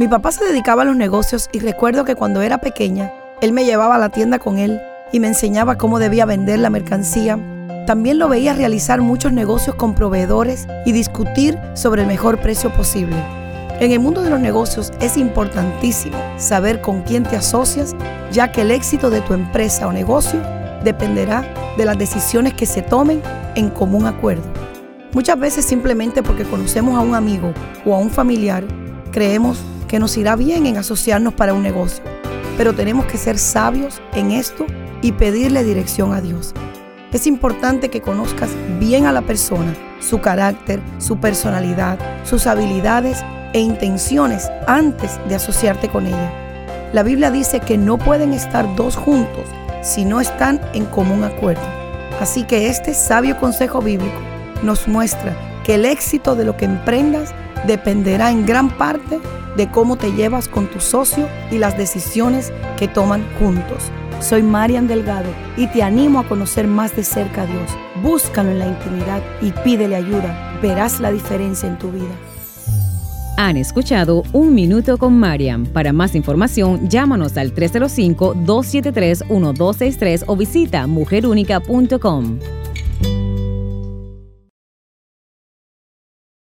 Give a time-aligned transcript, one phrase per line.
[0.00, 3.12] Mi papá se dedicaba a los negocios y recuerdo que cuando era pequeña,
[3.42, 4.80] él me llevaba a la tienda con él
[5.12, 7.38] y me enseñaba cómo debía vender la mercancía.
[7.86, 13.14] También lo veía realizar muchos negocios con proveedores y discutir sobre el mejor precio posible.
[13.78, 17.94] En el mundo de los negocios es importantísimo saber con quién te asocias,
[18.32, 20.40] ya que el éxito de tu empresa o negocio
[20.82, 21.44] dependerá
[21.76, 23.20] de las decisiones que se tomen
[23.54, 24.44] en común acuerdo.
[25.12, 27.52] Muchas veces simplemente porque conocemos a un amigo
[27.84, 28.64] o a un familiar,
[29.12, 32.04] creemos que nos irá bien en asociarnos para un negocio,
[32.56, 34.64] pero tenemos que ser sabios en esto
[35.02, 36.54] y pedirle dirección a Dios.
[37.12, 43.58] Es importante que conozcas bien a la persona, su carácter, su personalidad, sus habilidades e
[43.58, 46.32] intenciones antes de asociarte con ella.
[46.92, 49.44] La Biblia dice que no pueden estar dos juntos
[49.82, 51.66] si no están en común acuerdo.
[52.20, 54.20] Así que este sabio consejo bíblico
[54.62, 57.34] nos muestra que el éxito de lo que emprendas
[57.66, 59.20] dependerá en gran parte
[59.56, 63.90] de cómo te llevas con tu socio y las decisiones que toman juntos.
[64.20, 67.70] Soy Marian Delgado y te animo a conocer más de cerca a Dios.
[68.02, 70.58] Búscalo en la intimidad y pídele ayuda.
[70.62, 72.14] Verás la diferencia en tu vida.
[73.38, 75.64] Han escuchado Un Minuto con Mariam.
[75.64, 82.38] Para más información, llámanos al 305-273-1263 o visita mujerúnica.com.